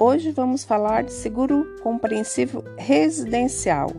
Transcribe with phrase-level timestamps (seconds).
[0.00, 3.90] Hoje vamos falar de seguro compreensivo residencial.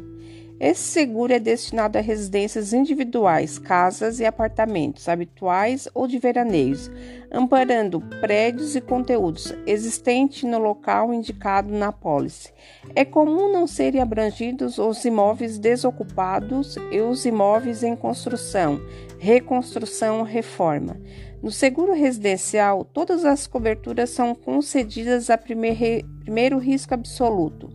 [0.59, 6.91] Esse seguro é destinado a residências individuais, casas e apartamentos habituais ou de veraneios,
[7.31, 12.51] amparando prédios e conteúdos existentes no local indicado na pólice.
[12.93, 18.81] É comum não serem abrangidos os imóveis desocupados e os imóveis em construção,
[19.17, 20.99] reconstrução ou reforma.
[21.41, 27.68] No seguro residencial, todas as coberturas são concedidas a primeiro risco absoluto.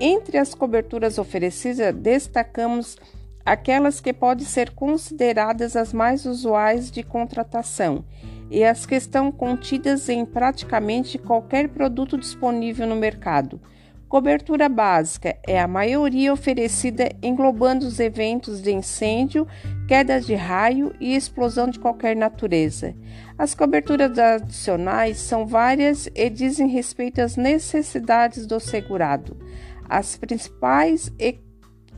[0.00, 2.96] Entre as coberturas oferecidas, destacamos
[3.44, 8.04] aquelas que podem ser consideradas as mais usuais de contratação
[8.50, 13.60] e as que estão contidas em praticamente qualquer produto disponível no mercado.
[14.08, 19.46] Cobertura básica é a maioria oferecida englobando os eventos de incêndio,
[19.88, 22.94] queda de raio e explosão de qualquer natureza.
[23.36, 29.36] As coberturas adicionais são várias e dizem respeito às necessidades do segurado.
[29.88, 31.38] As principais e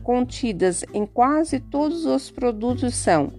[0.03, 3.33] contidas em quase todos os produtos são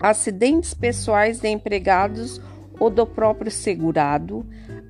[0.00, 2.40] acidentes pessoais de empregados
[2.78, 4.46] ou do próprio segurado,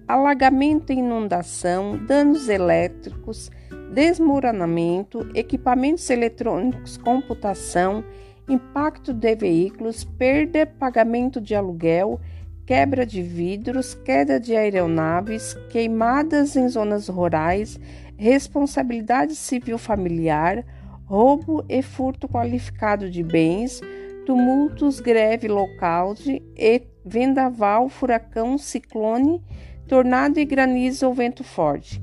[0.07, 3.51] alagamento e inundação, danos elétricos,
[3.93, 8.05] desmoronamento, equipamentos eletrônicos, computação,
[8.49, 12.21] impacto de veículos, perda, pagamento de aluguel,
[12.65, 17.79] quebra de vidros, queda de aeronaves, queimadas em zonas rurais,
[18.21, 20.63] responsabilidade civil familiar,
[21.07, 23.81] roubo e furto qualificado de bens,
[24.27, 26.15] tumultos, greve local
[26.55, 29.43] e vendaval, furacão, ciclone,
[29.89, 32.03] tornado e granizo ou vento forte.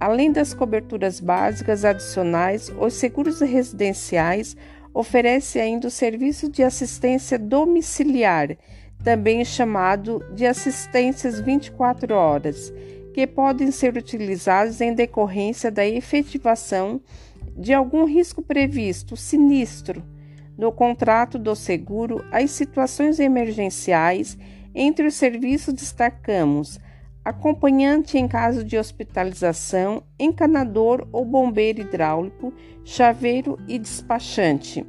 [0.00, 4.56] Além das coberturas básicas adicionais, os seguros residenciais
[4.94, 8.56] oferecem ainda o serviço de assistência domiciliar,
[9.04, 12.72] também chamado de assistências 24 horas,
[13.18, 17.00] que podem ser utilizados em decorrência da efetivação
[17.56, 20.04] de algum risco previsto, sinistro,
[20.56, 24.38] no contrato do seguro, as situações emergenciais.
[24.72, 26.78] Entre os serviços destacamos
[27.24, 32.54] acompanhante em caso de hospitalização, encanador ou bombeiro hidráulico,
[32.84, 34.86] chaveiro e despachante,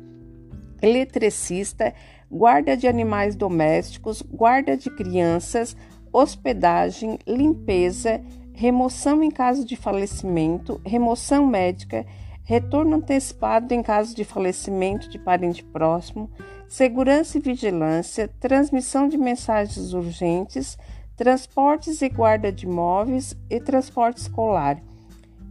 [0.84, 1.96] eletricista,
[2.29, 5.75] guarda de animais domésticos, guarda de crianças,
[6.12, 8.22] hospedagem, limpeza,
[8.53, 12.06] remoção em caso de falecimento, remoção médica,
[12.44, 16.30] retorno antecipado em caso de falecimento de parente próximo,
[16.68, 20.78] segurança e vigilância, transmissão de mensagens urgentes,
[21.16, 24.81] transportes e guarda de móveis e transporte escolar.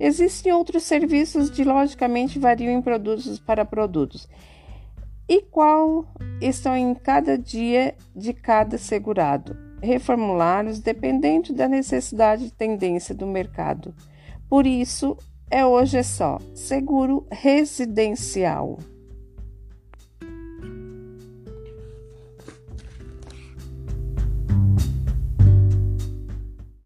[0.01, 4.29] Existem outros serviços de logicamente variam em produtos para produtos
[5.29, 6.07] e qual
[6.41, 9.68] estão em cada dia de cada segurado.
[9.83, 13.95] Reformulá-los dependendo da necessidade e tendência do mercado.
[14.49, 15.17] Por isso,
[15.51, 18.79] é hoje é só seguro residencial.